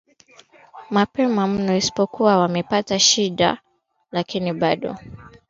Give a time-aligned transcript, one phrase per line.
[0.89, 3.57] mapema mno isipokuwa wamepata shinda
[4.11, 4.95] lakini bado